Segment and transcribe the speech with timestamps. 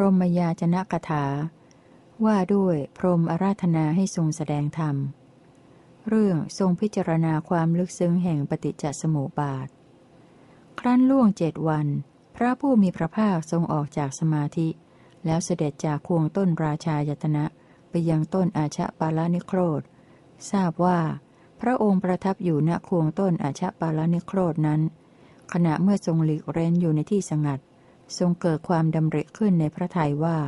[0.00, 1.24] รหมยาจนะกถา
[2.24, 4.96] ว่าด้วยพรหมอาราธนาให้ทรงแสดงธรรม
[6.08, 9.68] เรื่องทรงพิจารณาความลึกซึ้งแห่งปฏิจจสมุปบาท
[10.80, 11.86] ครั้นล่วงเจ็ดวัน
[12.36, 14.68] พระผู้มีพระภาคทรงออกจากสมาธิ
[15.24, 17.44] แล้วเสด็จจากควงต้นราชายตนะ
[17.90, 19.82] ไปยังต้นอาชะปาลานิโครธ
[20.50, 20.98] ทราบว่า
[21.60, 24.80] พระองค์ประทับอยู่ณควงต้นอาชะปาลานิโครธนั้น
[25.52, 27.60] ขณะเมื่อทรงหลีกเร้นอยู่ในที่สงัด
[28.18, 30.38] ทรงเกิดความดำริขึ้นในพระทัยว่า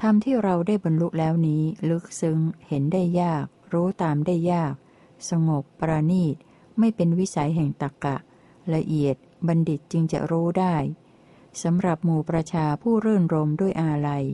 [0.00, 4.74] ธรรมที่เราได้บรรลุแล้วนี้ลึกซึ้งเห็นได้ยาก รู้ตามได้ยาก
[5.30, 6.36] สงบประณีต
[6.78, 8.16] ไม่เป็นวิสัยแห่งตักกะ
[8.74, 10.76] ละเอียดบัณฑิตจึงจะรู้ได้
[11.62, 14.24] สำหรับหมู่ประชาผู้เรื่นรมด้วยอาลัย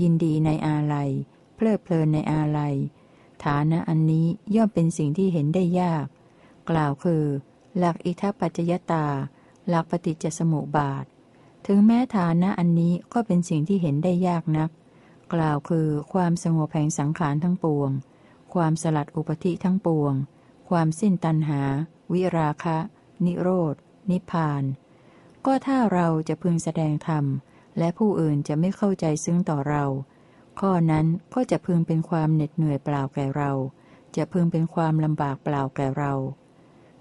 [0.00, 1.10] ยินดีในอาลัย
[1.54, 2.74] เพลิดเพลินในอาลัย
[3.44, 6.06] ฐานะอันนี้ย่อมเป็นสิ่งที่เห็นได้ยาก
[6.70, 7.24] กล่าวคือ
[7.78, 9.06] หลักอิทัปปัจจยตา
[9.68, 11.04] หลักปฏิจจสมุปบาท
[11.66, 14.70] ถึงแม้ฐานะอันนี้ก็เป็นสิ่งที่เห็นได้ยากนัก
[15.32, 17.90] กล่าวคือความสงบแห่งสังขารทั้งปวง
[18.54, 20.14] ความสลัดอุปธิทั้งปวง
[20.70, 21.62] ความสิ้นตัณหา
[22.12, 22.78] วิราคะ
[23.24, 23.74] นิโรธ
[24.10, 24.62] นิพพาน
[25.46, 27.24] ก็ถ้าเราจะพึงแสดงธรรม
[27.78, 29.84] และผู้อื่นจะไม่เข้าใจซึ้งต่อเรา
[30.60, 33.50] ข้อนั้นก็จะพึงเป็นความเหน็ดเหนื่อยเปล่าแก่เรา
[34.16, 36.12] จะพึงเป็นความลำบากเปล่าแก่เรา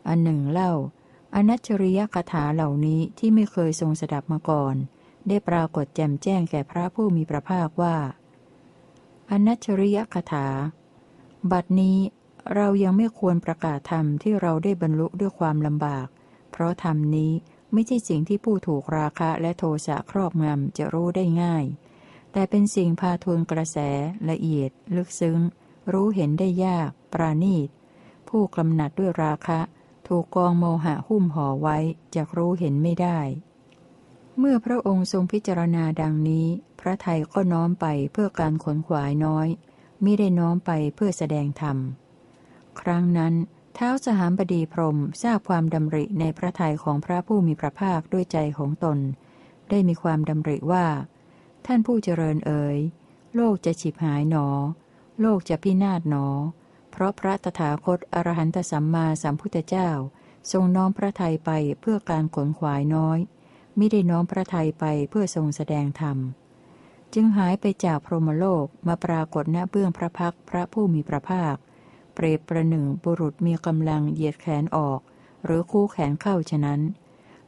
[0.08, 0.72] อันหนึ่งเล่า
[1.36, 4.76] อนัชริยคาถาเหล่านี้ที่ไม่เคยทรงสดับมาก่อน
[5.28, 7.96] ได้ปรากฏแจ่มแจ้งแก่พระผู้มีพระภาคว่า
[9.32, 10.48] อนัชริยคาถา
[11.52, 11.98] บัดนี้
[12.56, 16.08] เรายังไม่ควรประกาศธรรมที่เราได้บรรลุด้วยความลำบาก
[16.52, 17.32] เพราะธรรมนี้
[17.74, 21.66] ไม่ใช่สิ่งที่ผู้ถูกราคะและโทสะครอบงำจะรู้ได้ง่าย
[22.32, 23.78] แต่เป็นสิ่งพาทวนกระแส
[24.30, 25.40] ละเอียด ลึกซึ้ง
[25.94, 27.70] รู้เห็นได้ยาก ปราณีต
[28.30, 29.60] ผู้กำหนัดด้วยราคะ
[30.10, 31.78] ถูกกองโมหะหุ้มห่อไว้
[32.16, 33.20] จะรู้เห็นไม่ได้
[34.38, 36.48] เมื่อพระองค์ทรงพิจารณาดังนี้
[36.80, 39.48] พระไทยก็น้อมไปเพื่อการขนขวายน้อย
[40.04, 41.78] มิได้น้อมไปเพื่อแสดงธรรม
[42.82, 43.34] ครั้งนั้น
[43.76, 48.98] เท้าสหามบดีพรมทราบความดำริในพระทัยของพระผู้มีพระภาคด้วยใจของตน
[49.70, 50.86] ได้มีความดำริว่า
[51.66, 52.78] ท่านผู้เจริญเอ๋ย
[53.36, 54.48] โลกจะฉิบหายหนอ
[55.22, 56.28] โลกจะพินาศหนอ
[57.00, 59.90] ราะพระตถาคตอรหันตสัมมาสัมพุทธเจ้า
[60.52, 61.52] ทรงน้อมพระทัยไป
[61.82, 63.20] เพื่อการขนขวายน้อย
[63.78, 66.18] มิได้น้อมพระทัยไปเพื่อทรงแสดงธรรม
[67.14, 71.56] จึงหายไปจากพรหมโลกมาปรากฏณเบื้องพระพักพระผู้มีพระภาค
[72.14, 75.00] เปรตประหนึ่งบุรุษมีกำลังเหยียดแขนออก
[75.46, 76.82] หรือคู่แขนเข้าฉะนั้น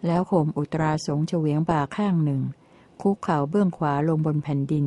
[0.05, 2.41] แล้วข่มอุตราสงเฉวียงบ่าข้างหนึ่ง
[3.01, 4.85] คุกเข่าเบื้องขวาลงบนแผ่นดิน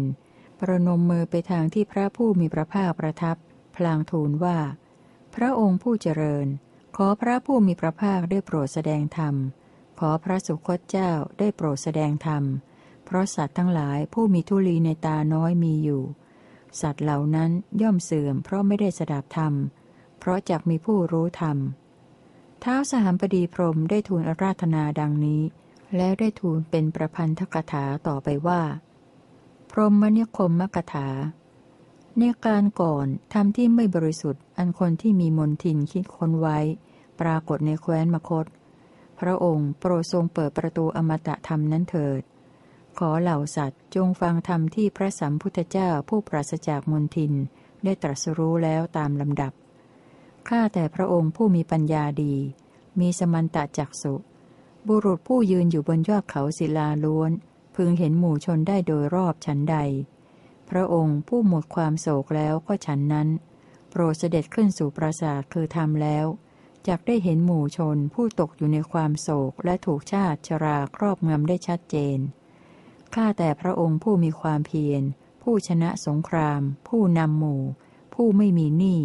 [0.61, 3.37] ประนมมือไปทางที่พระผู้มีพระภาคประทับ
[3.77, 4.59] พลางทูลว่า
[5.35, 6.47] พระองค์ผู้เจริญ
[6.97, 9.35] ขอพระผู้มีพระภาคได้โปรดแสดงธรรม
[9.99, 12.45] ขอพระสุคตเจ้าได้โปรดแสดงธรรม
[13.05, 16.03] เพราะสัตว์ทั้งหลายผู้มีทุลีในตาน้อยมีอยู่
[16.81, 17.51] สัตว์เหล่านั้น
[17.83, 19.55] ย่อมเสื่อมเพราะไม่ได้สดับธรรม
[20.19, 21.59] เพราะจักมีผู้รู้ธรรม
[22.63, 25.43] ท้าวสหามปดีพรมได้ทูลอาราธนาดังนี้
[25.97, 28.63] แล้วได้ทูลเป็นประพันธกถาต่อไปว่า
[29.71, 31.09] พรหมนิคมมกถา
[32.19, 36.59] ในการก่อนทำที่ไม่บริสุทธิ์ อันคนที่มีมนทินคิดค้นไว้
[37.21, 38.47] ปรากฏในแคว้นมคต
[39.21, 42.23] พระองค์โปรดทรงเปิดประตูอมตะธรรมนั้นเถิด
[42.99, 47.33] ขอเหล่าสัตว์จงฟังธรรมที่พระสัมพุทธเจ้าผู้ปราศจากมนทิน
[47.85, 49.53] ได้ตรัสรู้แล้วตามลำดับ
[50.49, 52.35] ข้าแต่พระองค์ผู้มีปัญญาดี
[53.01, 54.15] มีสมันตะจักสุ
[54.89, 57.33] บุรุษผู้ยืนอยู่บนยอดเขาศิลาล้วน
[57.75, 59.77] พึงเห็นหมู่ชนได้โดยรอบฉันใด
[60.71, 63.29] พระองค์ผู้หมดความโศกแล้วก็ฉันนั้น
[63.91, 66.27] โปรดเสด็จขึ้นสู่ปราสาทคือทำแล้ว
[66.89, 72.19] จักได้เห็นหมู่ชนผู้ตกอยู่ในความโศกและถูกชาติชราครอบงำได้ชัดเจน
[73.15, 75.03] ข้าแต่พระองค์ผู้มีความเพียร
[75.43, 77.63] ผู้ชนะสงคราม ผู้นำหมู่
[78.15, 79.01] ผู้ไม่มีหนี้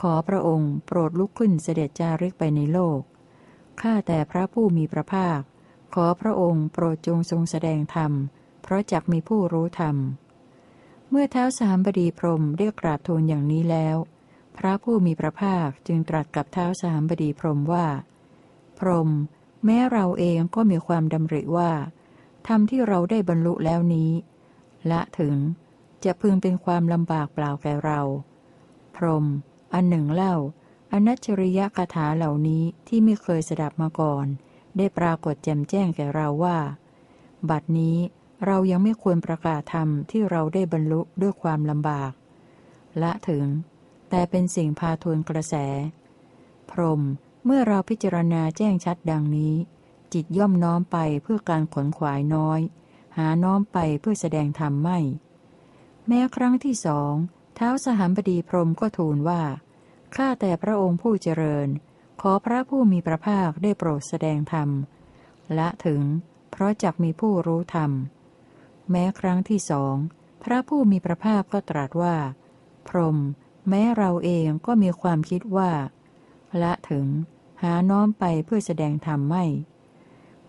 [0.00, 3.00] ขอพระองค์โปรดลุกขึ้นเสด็จจาริกไปในโลก
[3.80, 5.40] ข้าแต่พระผู้มีพระภาค
[5.94, 8.12] ขอพระองค์โปรดจงทรงแสดงธรรม
[8.62, 9.96] เพราะจักมีผู้รู้ธรรม
[11.12, 13.96] เมื่อเท้าสามบดีพรมเรียกกราบทูลอย่างนี้แล้ว
[14.56, 17.86] พระผู้มีพระภาคจึงตรัสกับเท้าสามบดีพรมว่า
[18.78, 19.10] พรม
[19.64, 21.70] แม้เราเองก็มีความดำริว่า
[22.46, 24.10] ธรรมที่เราได้บรรลุแล้วนี้
[24.90, 25.36] ละถึง
[26.04, 28.00] จะพึงเป็นความลำบากเปล่าแก่เรา
[28.96, 29.24] พรม
[29.74, 30.34] อันหนึ่งเล่า
[30.92, 34.26] อนัชริยะคาถาเหล่านี้ที่ไม่เคยสดับมาก่อน
[34.76, 36.58] ได้ปรากฏแจ่มแจ้งแก่เราว่า
[37.50, 37.98] บัดนี้
[38.46, 42.12] เรายังไม่ควรประกาศธรรมที่เราได้บรรลุด้วยความลำบาก
[43.02, 43.46] ละถึง
[44.10, 45.54] แต่เป็นสิ่งพาทวนกระแส
[46.70, 47.02] พรม
[47.44, 49.54] เมื่อเราพิจารณาแจ้งชัดดังนี้
[50.12, 52.60] จิตย่อมน้อมไปเพื่อการขนขวายน้อย
[53.16, 54.98] หาน้อมไปเพื่อแสดงธรรมไม่
[56.06, 57.12] แม้ครั้งที่สอง
[57.54, 59.42] เท้าสหัมบดีพรมก็ทูลว่า
[60.14, 61.68] ข้าแต่พระองค์ผู้เจริญ
[62.20, 64.68] ขอพระผู้มีพระภาคได้โปรดแสดงธรรม
[65.58, 66.02] ละถึง
[66.50, 67.90] เพราะจักมีผู้รู้ธรรม
[68.90, 69.96] แม้ครั้งที่สอง
[70.42, 72.16] พระผู้มีพระภาคก็ตรัสว่า
[72.88, 73.18] พรม
[73.68, 75.70] แม้เราเองก็มีความคิดว่า
[76.62, 77.06] ละถึง
[77.62, 79.44] หาน้อมไปเพื่อแสดงธรรมไม่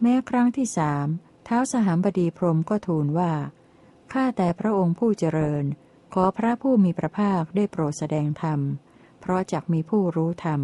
[0.02, 1.08] แม้ครั้งที่สาม
[1.46, 3.32] เท้าสหัมบดีพรมก็ทูลว่า
[4.14, 5.64] ข้าแต่พระองค์ผู้เจริญ
[6.14, 8.60] ขอพระผู้มีพระภาคได้โปรดแสดงธรรม
[9.22, 10.62] เพราะจักมีผู้รู้ธรรม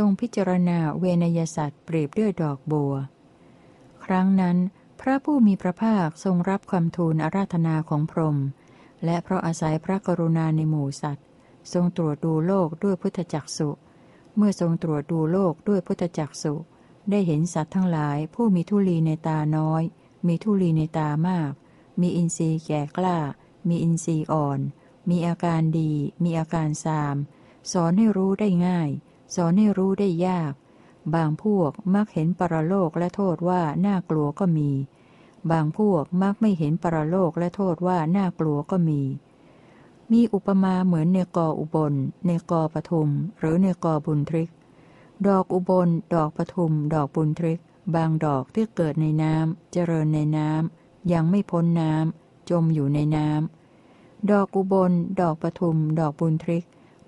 [0.00, 2.94] รงทรงพิจารณาเวนยสัตว์เปรียบด้วยดอกบัว
[4.04, 4.56] ครั้งนั้น
[5.00, 8.36] พระผู้มีพระภาคทรงรับคำทูลอาราธนาของพรหม
[9.04, 11.26] และเพราะอาศัยพระกรุณาในหมู่สัตว์
[11.72, 13.70] ทรงตรวจดูโลกด้วยพุทธจักสุ
[14.36, 16.54] เมื่อทรงตรวจดูโลกด้วยพุทธจักสุ
[17.10, 19.82] ได้เห็นสัตว์ทั้งหลาย ผู้มีทุลีในตาน้อย
[20.26, 21.52] มีทุลีในตามาก
[22.00, 23.18] มีอินทรีย์แก่กล้า
[23.68, 24.60] มีอินทรีย์อ่อน
[25.08, 25.92] มีอาการดี
[26.22, 27.16] มีอาการซาม
[27.72, 28.90] สอนให้รู้ได้ง่าย
[29.34, 30.52] สอนให้รู้ได้ยาก
[31.14, 34.70] บางพวกมักเห็นปรโลกและโทษว่าน่ากลัวก็มี
[35.50, 39.02] บางพวกมักไม่เห็นปรโลกและโทษว่าน่ากลัวก็มี
[40.12, 41.94] มีอุปมาเหมือนในกออุบล
[42.26, 44.50] ในกอปทุม หรือในกอบุญทริก
[45.26, 47.60] ดอกอุบล ดอกปทุม ดอกบุญทริก
[47.94, 56.64] บางดอกที่เกิดในน้ำเจริญในน้ำยังไม่พ้นน้ำจมอยู่ในน้ำดอกอุบล ดอกปทุม ดอกบุญทริก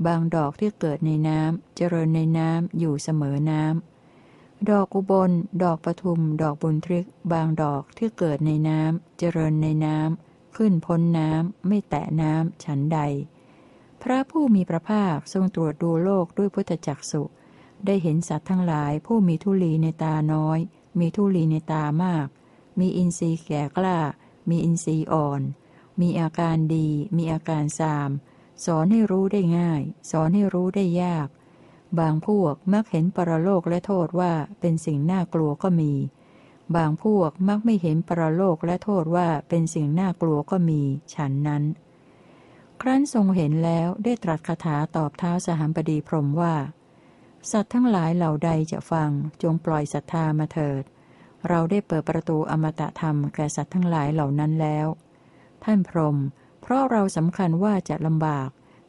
[0.06, 5.30] บางดอกที่เกิดในน้ำเจริญในน้ำอยู่เสมอน้ำ ดอกอุบล
[5.62, 12.98] ดอกปทุม ดอกบุญทริก บางดอกที่เกิดในน้ำเจริญในน้ำ ขึ้นพ้นน้ำ ไม่แตะน้ำ ฉันใด
[14.02, 17.22] พระผู้มีพระภาคทรงตรวจดูโลกด้วยพุทธจักสุ
[17.86, 20.58] ได้เห็นสัตว์ทั้งหลายผู้มีทุลีในตาน้อย
[20.98, 22.26] มีทุลีในตามาก
[22.78, 23.98] มีอินทรีย์แก่กล้า
[24.48, 25.40] มีอินทรีย์อ่อน
[26.00, 28.10] มีอาการดี มีอาการซาม
[28.64, 31.28] สอนให้รู้ได้ง่าย สอนให้รู้ได้ยาก
[31.98, 35.92] บางพวกมักเห็นปรโลกและโทษว่าเป็นสิ่งน่ากลัวก็มี
[36.76, 40.82] บางพวกมักไม่เห็นปรโลกและโทษว่าเป็นสิ่งน่ากลัวก็มี
[41.14, 41.64] ฉันนั้น
[42.80, 46.54] ครั้นทรงเห็นแล้วได้ตรัสคาถาตอบเท้าสหัมปดีพรมว่า
[47.50, 49.10] สัตว์ทั้งหลายเหล่าใดจะฟัง
[49.42, 50.82] จงปล่อยศรัทธามาเถิด
[51.48, 54.86] เราได้เปิดประตูอมตะธรรมแก่สัตว์ทั้งหลายเหล่านั้นแล้ว
[55.64, 56.16] ท่านพรหม
[56.62, 58.48] เพราะเราสำคัญว่าจะลำบาก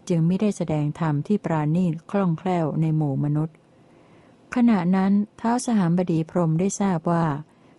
[0.09, 3.55] จึงไม่ได้แสดงธรรมที่ปราณีตคล่องแคล่วในหมู่มนุษย์
[4.55, 7.25] ขณะนั้นเท้าสหัมบดีพรมได้ทราบว่า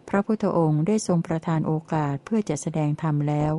[0.08, 3.52] พระพุทธองค์ได้ทรงประทานโอกาสเพื่อจะแสดงธรรมแล้ว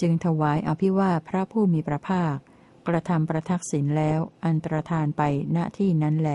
[0.00, 2.36] จึงถวายอภิวาพระผู้มีพระภาค
[2.86, 5.22] กระทำประทักษิณแล้วอันตรธานไป
[5.56, 6.30] ณที่นั้นแหล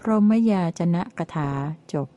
[0.00, 1.50] พรหมยาจนะกถา
[1.92, 2.08] จบ